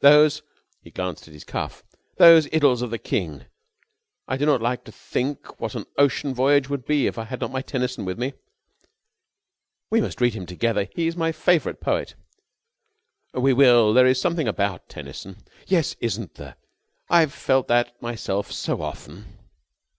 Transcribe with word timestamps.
"Those" 0.00 0.40
he 0.84 0.90
glanced 0.90 1.28
at 1.28 1.34
his 1.34 1.44
cuff 1.44 1.84
"those 2.16 2.46
Idylls 2.46 2.80
of 2.80 2.88
the 2.90 2.96
King! 2.96 3.44
I 4.26 4.38
do 4.38 4.46
not 4.46 4.62
like 4.62 4.84
to 4.84 4.90
think 4.90 5.60
what 5.60 5.74
an 5.74 5.84
ocean 5.98 6.32
voyage 6.32 6.70
would 6.70 6.86
be 6.86 7.06
if 7.06 7.18
I 7.18 7.24
had 7.24 7.42
not 7.42 7.50
my 7.52 7.60
Tennyson 7.60 8.06
with 8.06 8.18
me." 8.18 8.32
"We 9.90 10.00
must 10.00 10.22
read 10.22 10.32
him 10.32 10.46
together. 10.46 10.88
He 10.94 11.08
is 11.08 11.14
my 11.14 11.30
favourite 11.30 11.82
poet!" 11.82 12.14
"We 13.34 13.52
will! 13.52 13.92
There 13.92 14.06
is 14.06 14.18
something 14.18 14.48
about 14.48 14.88
Tennyson...." 14.88 15.44
"Yes, 15.66 15.94
isn't 16.00 16.36
there! 16.36 16.56
I've 17.10 17.34
felt 17.34 17.68
that 17.68 18.00
myself 18.00 18.50
so 18.50 18.80
often!" 18.80 19.36